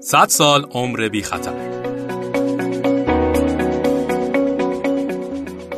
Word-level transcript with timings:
صد 0.00 0.28
سال 0.28 0.66
عمر 0.70 1.08
بی 1.08 1.22
خطر 1.22 1.54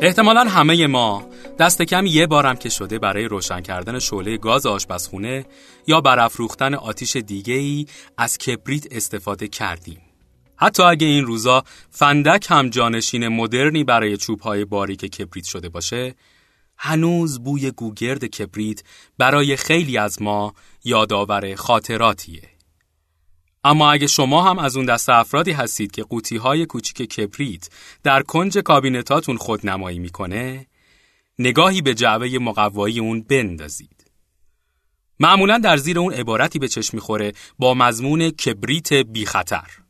احتمالا 0.01 0.43
همه 0.43 0.87
ما 0.87 1.29
دست 1.59 1.81
کم 1.81 2.05
یه 2.05 2.27
بارم 2.27 2.55
که 2.55 2.69
شده 2.69 2.99
برای 2.99 3.25
روشن 3.25 3.61
کردن 3.61 3.99
شعله 3.99 4.37
گاز 4.37 4.65
آشپزخونه 4.65 5.45
یا 5.87 6.01
برافروختن 6.01 6.73
آتیش 6.73 7.15
دیگه 7.15 7.53
ای 7.53 7.85
از 8.17 8.37
کبریت 8.37 8.87
استفاده 8.91 9.47
کردیم. 9.47 10.01
حتی 10.55 10.83
اگه 10.83 11.07
این 11.07 11.25
روزا 11.25 11.63
فندک 11.91 12.47
هم 12.49 12.69
جانشین 12.69 13.27
مدرنی 13.27 13.83
برای 13.83 14.17
چوبهای 14.17 14.65
باریک 14.65 15.05
کبریت 15.05 15.45
شده 15.45 15.69
باشه، 15.69 16.15
هنوز 16.85 17.43
بوی 17.43 17.71
گوگرد 17.71 18.25
کبریت 18.25 18.83
برای 19.17 19.55
خیلی 19.55 19.97
از 19.97 20.21
ما 20.21 20.53
یادآور 20.83 21.55
خاطراتیه. 21.55 22.49
اما 23.63 23.91
اگه 23.91 24.07
شما 24.07 24.43
هم 24.43 24.59
از 24.59 24.77
اون 24.77 24.85
دست 24.85 25.09
افرادی 25.09 25.51
هستید 25.51 25.91
که 25.91 26.03
قوطی 26.03 26.37
های 26.37 26.65
کوچیک 26.65 26.97
کبریت 26.97 27.69
در 28.03 28.21
کنج 28.21 28.57
کابینتاتون 28.57 29.37
خودنمایی 29.37 29.99
می‌کنه 29.99 30.67
نگاهی 31.39 31.81
به 31.81 31.93
جعبه 31.93 32.39
مقوایی 32.39 32.99
اون 32.99 33.21
بندازید. 33.21 34.11
معمولا 35.19 35.57
در 35.57 35.77
زیر 35.77 35.99
اون 35.99 36.13
عبارتی 36.13 36.59
به 36.59 36.67
چشم 36.67 36.97
می‌خوره 36.97 37.31
با 37.59 37.73
مضمون 37.73 38.29
کبریت 38.29 38.93
بی 38.93 39.25
خطر. 39.25 39.82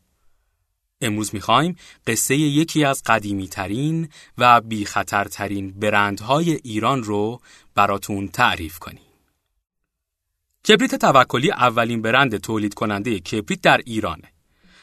امروز 1.05 1.35
می‌خوایم 1.35 1.75
قصه 2.07 2.35
یکی 2.35 2.85
از 2.85 3.03
قدیمی 3.05 3.47
ترین 3.47 4.09
و 4.37 4.61
بی 4.61 4.85
خطرترین 4.85 5.79
برندهای 5.79 6.51
ایران 6.63 7.03
رو 7.03 7.41
براتون 7.75 8.27
تعریف 8.27 8.79
کنیم. 8.79 9.03
کبریت 10.67 10.95
توکلی 10.95 11.51
اولین 11.51 12.01
برند 12.01 12.37
تولید 12.37 12.73
کننده 12.73 13.19
کبریت 13.19 13.61
در 13.61 13.81
ایرانه 13.85 14.33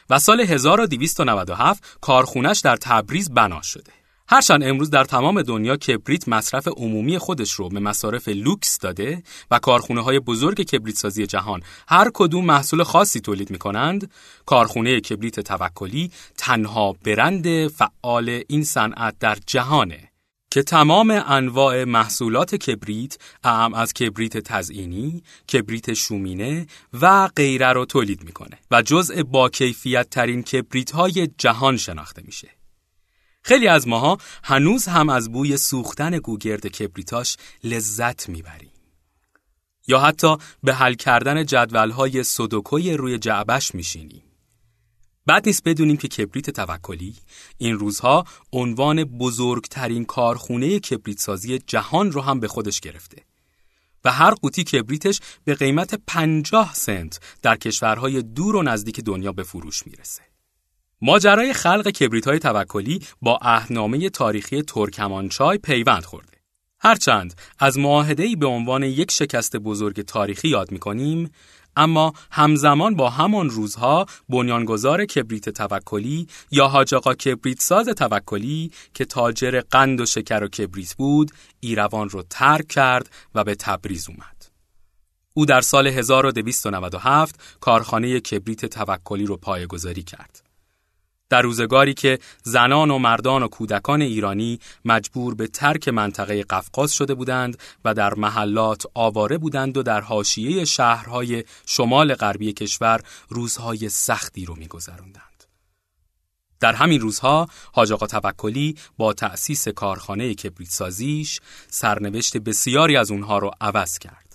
و 0.09 0.19
سال 0.19 0.41
1297 0.41 1.97
کارخونش 2.01 2.59
در 2.59 2.75
تبریز 2.75 3.31
بنا 3.31 3.61
شده. 3.61 4.00
هرچند 4.33 4.63
امروز 4.63 4.89
در 4.89 5.03
تمام 5.03 5.41
دنیا 5.41 5.77
کبریت 5.77 6.27
مصرف 6.27 6.67
عمومی 6.67 7.17
خودش 7.17 7.51
رو 7.51 7.69
به 7.69 7.79
مصارف 7.79 8.27
لوکس 8.27 8.79
داده 8.79 9.23
و 9.51 9.59
کارخونه 9.59 10.01
های 10.01 10.19
بزرگ 10.19 10.61
کبریت 10.61 10.95
سازی 10.95 11.27
جهان 11.27 11.61
هر 11.87 12.11
کدوم 12.13 12.45
محصول 12.45 12.83
خاصی 12.83 13.19
تولید 13.19 13.51
می 13.51 13.57
کنند، 13.57 14.11
کارخونه 14.45 14.99
کبریت 14.99 15.39
توکلی 15.39 16.11
تنها 16.37 16.95
برند 17.05 17.67
فعال 17.67 18.43
این 18.47 18.63
صنعت 18.63 19.15
در 19.19 19.37
جهانه 19.47 20.11
که 20.51 20.63
تمام 20.63 21.23
انواع 21.27 21.83
محصولات 21.83 22.55
کبریت 22.55 23.17
اعم 23.43 23.73
از 23.73 23.93
کبریت 23.93 24.37
تزئینی، 24.37 25.23
کبریت 25.53 25.93
شومینه 25.93 26.67
و 27.01 27.27
غیره 27.27 27.73
رو 27.73 27.85
تولید 27.85 28.23
می‌کنه 28.23 28.57
و 28.71 28.81
جزء 28.81 29.23
با 29.23 29.49
کیفیت 29.49 30.09
ترین 30.09 30.43
کبریت 30.43 30.91
های 30.91 31.29
جهان 31.37 31.77
شناخته 31.77 32.21
میشه. 32.25 32.60
خیلی 33.41 33.67
از 33.67 33.87
ماها 33.87 34.17
هنوز 34.43 34.87
هم 34.87 35.09
از 35.09 35.31
بوی 35.31 35.57
سوختن 35.57 36.17
گوگرد 36.17 36.67
کبریتاش 36.67 37.37
لذت 37.63 38.29
می‌بریم. 38.29 38.71
یا 39.87 39.99
حتی 39.99 40.37
به 40.63 40.73
حل 40.73 40.93
کردن 40.93 41.45
جدولهای 41.45 42.23
سودوکوی 42.23 42.93
روی 42.93 43.17
جعبش 43.17 43.75
میشینیم. 43.75 44.23
بعد 45.25 45.47
نیست 45.47 45.63
بدونیم 45.63 45.97
که 45.97 46.07
کبریت 46.07 46.49
توکلی 46.49 47.15
این 47.57 47.79
روزها 47.79 48.25
عنوان 48.53 49.03
بزرگترین 49.03 50.05
کارخونه 50.05 50.79
کبریت 50.79 51.19
سازی 51.19 51.59
جهان 51.59 52.11
رو 52.11 52.21
هم 52.21 52.39
به 52.39 52.47
خودش 52.47 52.79
گرفته 52.79 53.25
و 54.05 54.11
هر 54.11 54.31
قوطی 54.31 54.63
کبریتش 54.63 55.19
به 55.43 55.55
قیمت 55.55 55.95
50 56.07 56.73
سنت 56.73 57.19
در 57.41 57.55
کشورهای 57.55 58.21
دور 58.21 58.55
و 58.55 58.63
نزدیک 58.63 58.99
دنیا 58.99 59.31
به 59.31 59.43
فروش 59.43 59.87
می‌رسه. 59.87 60.30
ماجرای 61.03 61.53
خلق 61.53 61.87
کبریت 61.89 62.27
های 62.27 62.39
توکلی 62.39 62.99
با 63.21 63.39
عهدنامه 63.41 64.09
تاریخی 64.09 64.61
ترکمانچای 64.61 65.57
پیوند 65.57 66.03
خورده. 66.03 66.37
هرچند 66.79 67.33
از 67.59 67.77
معاهده‌ای 67.77 68.35
به 68.35 68.45
عنوان 68.45 68.83
یک 68.83 69.11
شکست 69.11 69.57
بزرگ 69.57 70.01
تاریخی 70.01 70.47
یاد 70.47 70.71
می‌کنیم، 70.71 71.31
اما 71.75 72.13
همزمان 72.31 72.95
با 72.95 73.09
همان 73.09 73.49
روزها 73.49 74.05
بنیانگذار 74.29 75.05
کبریت 75.05 75.49
توکلی 75.49 76.27
یا 76.51 76.67
حاج 76.67 76.95
کبریت 76.95 77.61
ساز 77.61 77.87
توکلی 77.89 78.71
که 78.93 79.05
تاجر 79.05 79.61
قند 79.71 80.01
و 80.01 80.05
شکر 80.05 80.43
و 80.43 80.47
کبریت 80.47 80.93
بود 80.93 81.31
ایروان 81.59 82.09
رو 82.09 82.23
ترک 82.29 82.67
کرد 82.67 83.09
و 83.35 83.43
به 83.43 83.55
تبریز 83.55 84.09
اومد. 84.09 84.45
او 85.33 85.45
در 85.45 85.61
سال 85.61 85.87
1297 85.87 87.57
کارخانه 87.59 88.19
کبریت 88.19 88.65
توکلی 88.65 89.25
رو 89.25 89.37
پایگذاری 89.37 90.03
کرد. 90.03 90.50
در 91.31 91.41
روزگاری 91.41 91.93
که 91.93 92.19
زنان 92.43 92.91
و 92.91 92.97
مردان 92.97 93.43
و 93.43 93.47
کودکان 93.47 94.01
ایرانی 94.01 94.59
مجبور 94.85 95.35
به 95.35 95.47
ترک 95.47 95.87
منطقه 95.87 96.43
قفقاز 96.43 96.93
شده 96.93 97.13
بودند 97.13 97.57
و 97.85 97.93
در 97.93 98.13
محلات 98.13 98.83
آواره 98.93 99.37
بودند 99.37 99.77
و 99.77 99.83
در 99.83 100.01
حاشیه 100.01 100.65
شهرهای 100.65 101.43
شمال 101.65 102.13
غربی 102.13 102.53
کشور 102.53 103.01
روزهای 103.29 103.89
سختی 103.89 104.45
رو 104.45 104.55
میگذراندند. 104.55 105.43
در 106.59 106.73
همین 106.73 107.01
روزها 107.01 107.47
حاج 107.73 107.91
آقا 107.91 108.07
توکلی 108.07 108.75
با 108.97 109.13
تأسیس 109.13 109.67
کارخانه 109.67 110.33
کبریت 110.33 110.69
سازیش 110.69 111.39
سرنوشت 111.67 112.37
بسیاری 112.37 112.97
از 112.97 113.11
اونها 113.11 113.39
رو 113.39 113.51
عوض 113.61 113.99
کرد. 113.99 114.30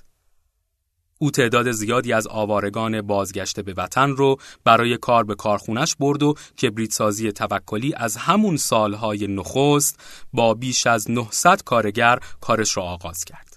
او 1.19 1.31
تعداد 1.31 1.73
زیادی 1.73 2.13
از 2.13 2.27
آوارگان 2.27 3.03
بازگشته 3.03 3.63
به 3.63 3.75
وطن 3.77 4.11
رو 4.11 4.37
برای 4.65 4.97
کار 4.97 5.25
به 5.25 5.35
کارخونش 5.35 5.97
برد 5.97 6.23
و 6.23 6.35
کبریت 6.63 6.93
سازی 6.93 7.33
توکلی 7.33 7.95
از 7.95 8.17
همون 8.17 8.57
سالهای 8.57 9.27
نخست 9.27 10.01
با 10.33 10.55
بیش 10.55 10.87
از 10.87 11.11
900 11.11 11.63
کارگر 11.63 12.19
کارش 12.41 12.77
را 12.77 12.83
آغاز 12.83 13.25
کرد. 13.25 13.57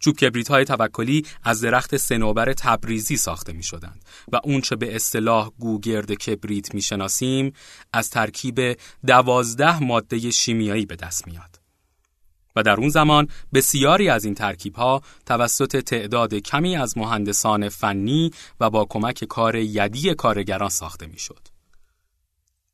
چوب 0.00 0.16
کبریت 0.16 0.48
های 0.48 0.64
توکلی 0.64 1.26
از 1.44 1.60
درخت 1.60 1.96
سنوبر 1.96 2.52
تبریزی 2.52 3.16
ساخته 3.16 3.52
می 3.52 3.62
شدند 3.62 4.04
و 4.32 4.40
اونچه 4.44 4.76
به 4.76 4.94
اصطلاح 4.96 5.50
گوگرد 5.58 6.12
کبریت 6.12 6.74
می 6.74 6.82
شناسیم 6.82 7.52
از 7.92 8.10
ترکیب 8.10 8.76
دوازده 9.06 9.82
ماده 9.82 10.30
شیمیایی 10.30 10.86
به 10.86 10.96
دست 10.96 11.26
میاد. 11.26 11.59
و 12.56 12.62
در 12.62 12.74
اون 12.80 12.88
زمان 12.88 13.28
بسیاری 13.54 14.08
از 14.08 14.24
این 14.24 14.34
ترکیب 14.34 14.74
ها 14.74 15.02
توسط 15.26 15.76
تعداد 15.76 16.34
کمی 16.34 16.76
از 16.76 16.98
مهندسان 16.98 17.68
فنی 17.68 18.30
و 18.60 18.70
با 18.70 18.84
کمک 18.84 19.24
کار 19.24 19.56
یدی 19.56 20.14
کارگران 20.14 20.68
ساخته 20.68 21.06
می‌شد. 21.06 21.48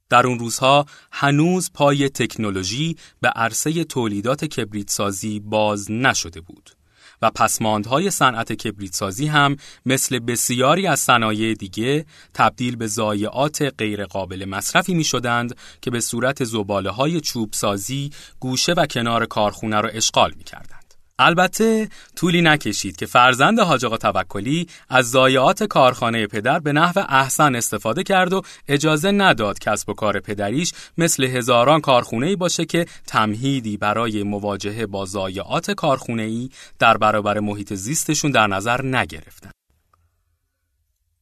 در 0.08 0.26
اون 0.26 0.38
روزها 0.38 0.86
هنوز 1.12 1.70
پای 1.74 2.08
تکنولوژی 2.08 2.96
به 3.20 3.28
عرصه 3.28 3.84
تولیدات 3.84 4.44
کبریت 4.44 4.90
سازی 4.90 5.40
باز 5.40 5.90
نشده 5.90 6.40
بود. 6.40 6.75
و 7.22 7.30
پسماندهای 7.30 8.10
صنعت 8.10 8.52
کبریت 8.52 8.94
سازی 8.94 9.26
هم 9.26 9.56
مثل 9.86 10.18
بسیاری 10.18 10.86
از 10.86 11.00
صنایع 11.00 11.54
دیگه 11.54 12.06
تبدیل 12.34 12.76
به 12.76 12.86
ضایعات 12.86 13.74
غیرقابل 13.78 14.44
مصرفی 14.44 14.94
می 14.94 15.04
شدند 15.04 15.56
که 15.80 15.90
به 15.90 16.00
صورت 16.00 16.44
زباله 16.44 16.90
های 16.90 17.20
چوب 17.20 17.52
سازی 17.52 18.10
گوشه 18.40 18.72
و 18.72 18.86
کنار 18.86 19.26
کارخونه 19.26 19.80
را 19.80 19.88
اشغال 19.88 20.32
می 20.36 20.44
کردند. 20.44 20.85
البته 21.18 21.88
طولی 22.16 22.42
نکشید 22.42 22.96
که 22.96 23.06
فرزند 23.06 23.60
حاج 23.60 23.84
آقا 23.84 23.96
توکلی 23.96 24.66
از 24.88 25.10
ضایعات 25.10 25.64
کارخانه 25.64 26.26
پدر 26.26 26.58
به 26.58 26.72
نحو 26.72 27.04
احسن 27.08 27.54
استفاده 27.54 28.02
کرد 28.02 28.32
و 28.32 28.42
اجازه 28.68 29.10
نداد 29.10 29.58
کسب 29.58 29.88
و 29.88 29.94
کار 29.94 30.20
پدریش 30.20 30.72
مثل 30.98 31.24
هزاران 31.24 31.80
کارخونه 31.80 32.26
ای 32.26 32.36
باشه 32.36 32.64
که 32.64 32.86
تمهیدی 33.06 33.76
برای 33.76 34.22
مواجهه 34.22 34.86
با 34.86 35.06
ضایعات 35.06 35.70
کارخونه 35.70 36.22
ای 36.22 36.50
در 36.78 36.96
برابر 36.96 37.40
محیط 37.40 37.74
زیستشون 37.74 38.30
در 38.30 38.46
نظر 38.46 38.82
نگرفتن. 38.84 39.55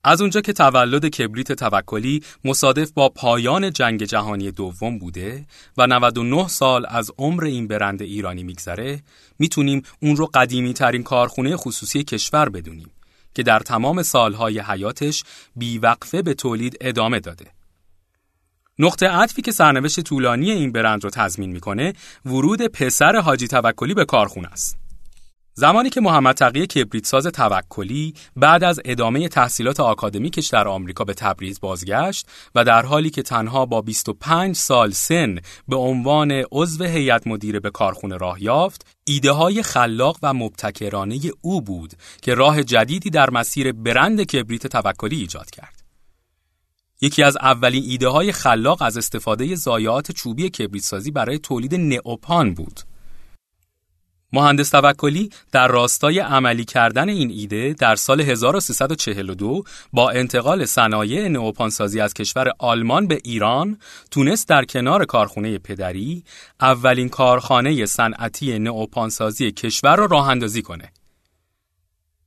از 0.04 0.20
اونجا 0.20 0.40
که 0.40 0.52
تولد 0.52 1.06
کبریت 1.08 1.52
توکلی 1.52 2.22
مصادف 2.44 2.90
با 2.90 3.08
پایان 3.08 3.72
جنگ 3.72 4.04
جهانی 4.04 4.50
دوم 4.50 4.98
بوده 4.98 5.46
و 5.76 5.86
99 5.86 6.48
سال 6.48 6.86
از 6.88 7.10
عمر 7.18 7.44
این 7.44 7.68
برند 7.68 8.02
ایرانی 8.02 8.42
میگذره 8.42 9.02
می‌تونیم 9.38 9.82
اون 10.02 10.16
رو 10.16 10.30
قدیمی 10.34 10.72
ترین 10.72 11.02
کارخونه 11.02 11.56
خصوصی 11.56 12.04
کشور 12.04 12.48
بدونیم 12.48 12.90
که 13.34 13.42
در 13.42 13.60
تمام 13.60 14.02
سالهای 14.02 14.58
حیاتش 14.60 15.24
بیوقفه 15.56 16.22
به 16.22 16.34
تولید 16.34 16.76
ادامه 16.80 17.20
داده. 17.20 17.46
نقطه 18.78 19.08
عطفی 19.08 19.42
که 19.42 19.52
سرنوشت 19.52 20.00
طولانی 20.00 20.50
این 20.50 20.72
برند 20.72 21.04
رو 21.04 21.10
تضمین 21.10 21.52
می‌کنه 21.52 21.92
ورود 22.24 22.62
پسر 22.62 23.16
حاجی 23.16 23.48
توکلی 23.48 23.94
به 23.94 24.04
کارخونه 24.04 24.48
است. 24.48 24.83
زمانی 25.56 25.90
که 25.90 26.00
محمد 26.00 26.34
تقی 26.34 26.66
کبریتساز 26.66 27.26
توکلی 27.26 28.14
بعد 28.36 28.64
از 28.64 28.80
ادامه 28.84 29.28
تحصیلات 29.28 29.80
آکادمیکش 29.80 30.46
در 30.46 30.68
آمریکا 30.68 31.04
به 31.04 31.14
تبریز 31.14 31.60
بازگشت 31.60 32.26
و 32.54 32.64
در 32.64 32.86
حالی 32.86 33.10
که 33.10 33.22
تنها 33.22 33.66
با 33.66 33.82
25 33.82 34.56
سال 34.56 34.90
سن 34.90 35.38
به 35.68 35.76
عنوان 35.76 36.42
عضو 36.52 36.84
هیئت 36.84 37.26
مدیره 37.26 37.60
به 37.60 37.70
کارخونه 37.70 38.16
راه 38.16 38.42
یافت، 38.42 38.86
ایده 39.04 39.32
های 39.32 39.62
خلاق 39.62 40.18
و 40.22 40.34
مبتکرانه 40.34 41.20
او 41.40 41.62
بود 41.62 41.92
که 42.22 42.34
راه 42.34 42.62
جدیدی 42.62 43.10
در 43.10 43.30
مسیر 43.30 43.72
برند 43.72 44.22
کبریت 44.22 44.66
توکلی 44.66 45.16
ایجاد 45.16 45.50
کرد. 45.50 45.84
یکی 47.00 47.22
از 47.22 47.36
اولین 47.36 47.84
ایده 47.86 48.08
های 48.08 48.32
خلاق 48.32 48.82
از 48.82 48.96
استفاده 48.96 49.54
زایات 49.54 50.12
چوبی 50.12 50.50
کبریت 50.50 50.94
برای 51.14 51.38
تولید 51.38 51.74
نئوپان 51.74 52.54
بود. 52.54 52.80
مهندس 54.34 54.70
توکلی 54.70 55.30
در 55.52 55.68
راستای 55.68 56.18
عملی 56.18 56.64
کردن 56.64 57.08
این 57.08 57.30
ایده 57.30 57.72
در 57.78 57.94
سال 57.94 58.20
1342 58.20 59.64
با 59.92 60.10
انتقال 60.10 60.64
صنایع 60.64 61.28
نئوپانسازی 61.28 62.00
از 62.00 62.14
کشور 62.14 62.50
آلمان 62.58 63.06
به 63.06 63.18
ایران 63.24 63.78
تونست 64.10 64.48
در 64.48 64.64
کنار 64.64 65.04
کارخونه 65.04 65.58
پدری 65.58 66.24
اولین 66.60 67.08
کارخانه 67.08 67.86
صنعتی 67.86 68.58
نئوپانسازی 68.58 69.52
کشور 69.52 69.96
را 69.96 70.06
راه 70.06 70.28
اندازی 70.28 70.62
کنه. 70.62 70.92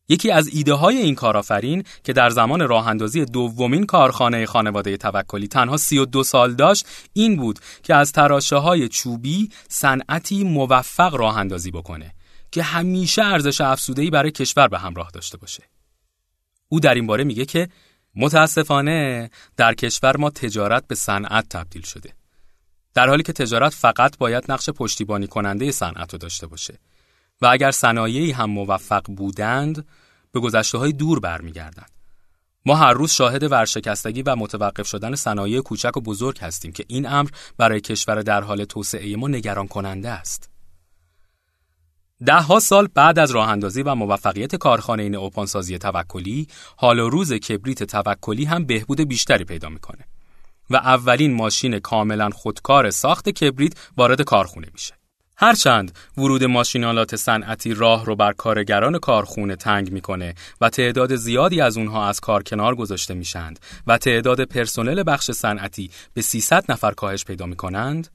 یکی 0.09 0.31
از 0.31 0.47
ایده 0.47 0.73
های 0.73 0.97
این 0.97 1.15
کارآفرین 1.15 1.83
که 2.03 2.13
در 2.13 2.29
زمان 2.29 2.67
راه 2.67 2.87
اندازی 2.87 3.25
دومین 3.25 3.85
کارخانه 3.85 4.45
خانواده 4.45 4.97
توکلی 4.97 5.47
تنها 5.47 5.77
32 5.77 6.23
سال 6.23 6.53
داشت 6.53 6.87
این 7.13 7.35
بود 7.35 7.59
که 7.83 7.95
از 7.95 8.11
تراشه 8.11 8.55
های 8.55 8.89
چوبی 8.89 9.49
صنعتی 9.69 10.43
موفق 10.43 11.15
راه 11.15 11.37
اندازی 11.37 11.71
بکنه 11.71 12.13
که 12.51 12.63
همیشه 12.63 13.23
ارزش 13.23 13.61
افزوده‌ای 13.61 14.09
برای 14.09 14.31
کشور 14.31 14.67
به 14.67 14.79
همراه 14.79 15.09
داشته 15.13 15.37
باشه. 15.37 15.63
او 16.69 16.79
در 16.79 16.93
این 16.93 17.07
باره 17.07 17.23
میگه 17.23 17.45
که 17.45 17.69
متاسفانه 18.15 19.29
در 19.57 19.73
کشور 19.73 20.17
ما 20.17 20.29
تجارت 20.29 20.87
به 20.87 20.95
صنعت 20.95 21.49
تبدیل 21.49 21.81
شده. 21.81 22.13
در 22.93 23.09
حالی 23.09 23.23
که 23.23 23.33
تجارت 23.33 23.73
فقط 23.73 24.17
باید 24.17 24.51
نقش 24.51 24.69
پشتیبانی 24.69 25.27
کننده 25.27 25.71
صنعت 25.71 26.13
رو 26.13 26.19
داشته 26.19 26.47
باشه. 26.47 26.79
و 27.41 27.45
اگر 27.45 27.71
صنایعی 27.71 28.31
هم 28.31 28.49
موفق 28.49 29.03
بودند 29.03 29.87
به 30.31 30.39
گذشته 30.39 30.77
های 30.77 30.91
دور 30.91 31.19
برمیگردند. 31.19 31.91
ما 32.65 32.75
هر 32.75 32.93
روز 32.93 33.11
شاهد 33.11 33.51
ورشکستگی 33.51 34.21
و 34.21 34.35
متوقف 34.35 34.87
شدن 34.87 35.15
صنایع 35.15 35.61
کوچک 35.61 35.97
و 35.97 36.01
بزرگ 36.01 36.39
هستیم 36.39 36.71
که 36.71 36.85
این 36.87 37.07
امر 37.07 37.29
برای 37.57 37.81
کشور 37.81 38.21
در 38.21 38.41
حال 38.41 38.65
توسعه 38.65 39.15
ما 39.15 39.27
نگران 39.27 39.67
کننده 39.67 40.09
است. 40.09 40.49
ده 42.25 42.41
ها 42.41 42.59
سال 42.59 42.87
بعد 42.87 43.19
از 43.19 43.31
راه 43.31 43.49
اندازی 43.49 43.81
و 43.81 43.95
موفقیت 43.95 44.55
کارخانه 44.55 45.03
این 45.03 45.15
اوپانسازی 45.15 45.77
توکلی، 45.77 46.47
حال 46.77 46.99
و 46.99 47.09
روز 47.09 47.33
کبریت 47.33 47.83
توکلی 47.83 48.45
هم 48.45 48.65
بهبود 48.65 49.01
بیشتری 49.01 49.43
پیدا 49.43 49.69
می‌کنه 49.69 50.05
و 50.69 50.75
اولین 50.75 51.33
ماشین 51.33 51.79
کاملا 51.79 52.29
خودکار 52.29 52.89
ساخت 52.89 53.29
کبریت 53.29 53.73
وارد 53.97 54.21
کارخونه 54.21 54.67
میشه. 54.73 54.96
هرچند 55.39 55.91
ورود 56.17 56.43
ماشینالات 56.43 57.15
صنعتی 57.15 57.73
راه 57.73 58.05
رو 58.05 58.15
بر 58.15 58.33
کارگران 58.33 58.99
کارخونه 58.99 59.55
تنگ 59.55 59.91
می‌کنه 59.91 60.35
و 60.61 60.69
تعداد 60.69 61.15
زیادی 61.15 61.61
از 61.61 61.77
اونها 61.77 62.07
از 62.07 62.19
کار 62.19 62.43
کنار 62.43 62.75
گذاشته 62.75 63.13
میشند 63.13 63.59
و 63.87 63.97
تعداد 63.97 64.43
پرسنل 64.43 65.03
بخش 65.07 65.31
صنعتی 65.31 65.91
به 66.13 66.21
300 66.21 66.71
نفر 66.71 66.91
کاهش 66.91 67.25
پیدا 67.25 67.45
می‌کنند 67.45 68.07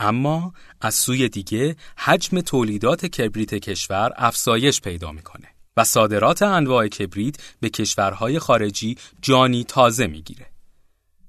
اما 0.00 0.52
از 0.80 0.94
سوی 0.94 1.28
دیگه 1.28 1.76
حجم 1.96 2.40
تولیدات 2.40 3.06
کبریت 3.06 3.54
کشور 3.54 4.12
افزایش 4.16 4.80
پیدا 4.80 5.12
می‌کنه 5.12 5.48
و 5.76 5.84
صادرات 5.84 6.42
انواع 6.42 6.88
کبریت 6.88 7.36
به 7.60 7.70
کشورهای 7.70 8.38
خارجی 8.38 8.96
جانی 9.20 9.64
تازه 9.64 10.06
می‌گیره. 10.06 10.46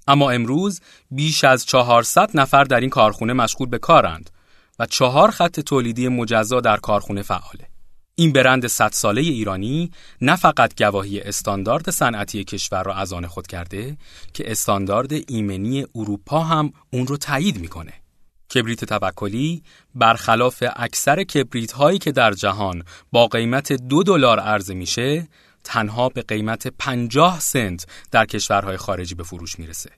اما 0.08 0.32
امروز 0.32 0.82
بیش 1.12 1.44
از 1.44 1.66
400 1.66 2.30
نفر 2.34 2.64
در 2.64 2.80
این 2.80 2.90
کارخونه 2.90 3.34
مشغول 3.34 3.70
به 3.70 3.78
کارند. 3.78 4.30
و 4.80 4.86
چهار 4.86 5.32
خط 5.32 5.60
تولیدی 5.60 6.08
مجزا 6.08 6.62
در 6.62 6.78
کارخونه 6.78 7.22
فعاله. 7.22 7.68
این 8.16 8.34
برند 8.34 8.68
100 8.68 8.92
ساله 8.92 9.22
ایرانی 9.22 9.92
نه 10.22 10.36
فقط 10.36 10.84
گواهی 10.84 11.22
استاندارد 11.22 11.90
صنعتی 11.90 12.44
کشور 12.44 12.84
را 12.84 12.96
از 12.96 13.14
آن 13.14 13.28
خود 13.28 13.48
کرده 13.48 13.98
که 14.34 14.52
استاندارد 14.52 15.12
ایمنی 15.28 15.86
اروپا 15.96 16.40
هم 16.40 16.74
اون 16.94 17.08
رو 17.08 17.18
تایید 17.18 17.60
می‌کنه. 17.60 17.94
کبریت 18.54 18.86
توکلی 18.86 19.64
برخلاف 19.96 20.64
اکثر 20.76 21.24
کبریت 21.24 21.72
هایی 21.72 22.00
که 22.00 22.12
در 22.12 22.34
جهان 22.34 22.84
با 23.12 23.28
قیمت 23.28 23.74
دو 23.74 24.04
دلار 24.04 24.40
عرضه 24.40 24.74
میشه 24.74 25.28
تنها 25.64 26.10
به 26.10 26.22
قیمت 26.22 26.68
50 26.68 27.40
سنت 27.40 27.86
در 28.12 28.26
کشورهای 28.26 28.78
خارجی 28.78 29.16
به 29.16 29.24
فروش 29.24 29.60
می‌رسه 29.60 29.90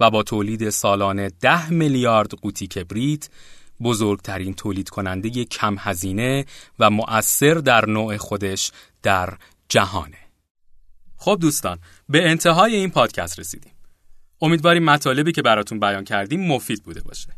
و 0.00 0.10
با 0.10 0.22
تولید 0.22 0.70
سالانه 0.70 1.30
10 1.40 1.70
میلیارد 1.70 2.30
قوطی 2.30 2.66
کبریت 2.66 3.28
بزرگترین 3.82 4.54
تولید 4.54 4.88
کننده 4.88 5.44
کم 5.44 5.76
هزینه 5.78 6.46
و 6.78 6.90
مؤثر 6.90 7.54
در 7.54 7.86
نوع 7.86 8.16
خودش 8.16 8.70
در 9.02 9.34
جهانه. 9.68 10.18
خب 11.16 11.38
دوستان 11.40 11.78
به 12.08 12.30
انتهای 12.30 12.76
این 12.76 12.90
پادکست 12.90 13.38
رسیدیم. 13.38 13.72
امیدواریم 14.40 14.84
مطالبی 14.84 15.32
که 15.32 15.42
براتون 15.42 15.80
بیان 15.80 16.04
کردیم 16.04 16.46
مفید 16.46 16.82
بوده 16.82 17.00
باشه. 17.00 17.28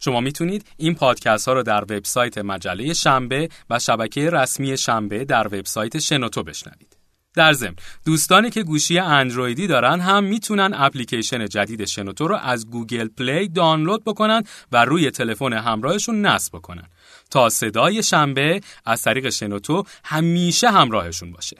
شما 0.00 0.20
می‌تونید 0.20 0.66
این 0.76 0.94
پادکست 0.94 1.48
ها 1.48 1.54
رو 1.54 1.62
در 1.62 1.82
وبسایت 1.82 2.38
مجله 2.38 2.92
شنبه 2.92 3.48
و 3.70 3.78
شبکه 3.78 4.30
رسمی 4.30 4.76
شنبه 4.76 5.24
در 5.24 5.46
وبسایت 5.46 5.98
شنوتو 5.98 6.42
بشنوید. 6.42 6.99
در 7.34 7.52
ضمن 7.52 7.76
دوستانی 8.04 8.50
که 8.50 8.62
گوشی 8.62 8.98
اندرویدی 8.98 9.66
دارن 9.66 10.00
هم 10.00 10.24
می‌تونن 10.24 10.70
اپلیکیشن 10.74 11.48
جدید 11.48 11.84
شنوتو 11.84 12.28
رو 12.28 12.36
از 12.36 12.66
گوگل 12.66 13.08
پلی 13.08 13.48
دانلود 13.48 14.04
بکنن 14.04 14.42
و 14.72 14.84
روی 14.84 15.10
تلفن 15.10 15.52
همراهشون 15.52 16.26
نصب 16.26 16.56
بکنن. 16.56 16.88
تا 17.30 17.48
صدای 17.48 18.02
شنبه 18.02 18.60
از 18.84 19.02
طریق 19.02 19.28
شنوتو 19.28 19.84
همیشه 20.04 20.70
همراهشون 20.70 21.32
باشه. 21.32 21.56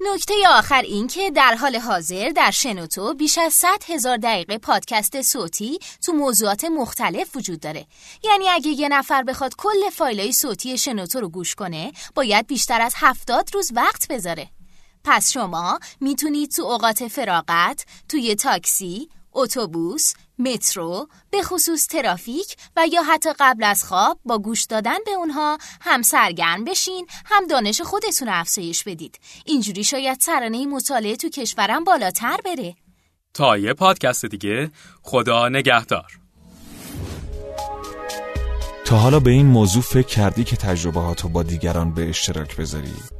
نکته 0.00 0.34
آخر 0.48 0.82
این 0.82 1.06
که 1.06 1.30
در 1.30 1.54
حال 1.54 1.76
حاضر 1.76 2.28
در 2.36 2.50
شنوتو 2.50 3.14
بیش 3.14 3.38
از 3.38 3.52
100 3.52 3.68
هزار 3.88 4.16
دقیقه 4.16 4.58
پادکست 4.58 5.22
صوتی 5.22 5.78
تو 6.06 6.12
موضوعات 6.12 6.64
مختلف 6.64 7.36
وجود 7.36 7.60
داره. 7.60 7.86
یعنی 8.24 8.48
اگه 8.48 8.70
یه 8.70 8.88
نفر 8.88 9.22
بخواد 9.22 9.54
کل 9.58 9.90
فایلای 9.92 10.32
صوتی 10.32 10.78
شنوتو 10.78 11.20
رو 11.20 11.28
گوش 11.28 11.54
کنه 11.54 11.92
باید 12.14 12.46
بیشتر 12.46 12.80
از 12.80 12.94
70 12.96 13.50
روز 13.54 13.72
وقت 13.74 14.08
بذاره. 14.08 14.50
پس 15.04 15.32
شما 15.32 15.78
می‌تونید 16.00 16.50
تو 16.50 16.62
اوقات 16.62 17.08
فراغت 17.08 17.86
توی 18.08 18.34
تاکسی، 18.34 19.08
اتوبوس، 19.32 20.12
مترو، 20.38 21.08
به 21.30 21.42
خصوص 21.42 21.86
ترافیک 21.86 22.56
و 22.76 22.86
یا 22.92 23.02
حتی 23.02 23.30
قبل 23.38 23.64
از 23.64 23.84
خواب 23.84 24.20
با 24.24 24.38
گوش 24.38 24.64
دادن 24.64 24.98
به 25.06 25.12
اونها 25.12 25.58
هم 25.80 26.02
سرگرم 26.02 26.64
بشین 26.64 27.06
هم 27.24 27.46
دانش 27.46 27.80
خودتون 27.80 28.28
رو 28.28 28.40
افزایش 28.40 28.84
بدید. 28.84 29.18
اینجوری 29.44 29.84
شاید 29.84 30.20
سرانه 30.20 30.66
مطالعه 30.66 31.16
تو 31.16 31.28
کشورم 31.28 31.84
بالاتر 31.84 32.36
بره. 32.44 32.76
تا 33.34 33.58
یه 33.58 33.74
پادکست 33.74 34.24
دیگه 34.24 34.70
خدا 35.02 35.48
نگهدار. 35.48 36.20
تا 38.84 38.96
حالا 38.96 39.20
به 39.20 39.30
این 39.30 39.46
موضوع 39.46 39.82
فکر 39.82 40.06
کردی 40.06 40.44
که 40.44 40.56
تجربه 40.56 41.14
با 41.32 41.42
دیگران 41.42 41.94
به 41.94 42.08
اشتراک 42.08 42.56
بذاری؟ 42.56 43.19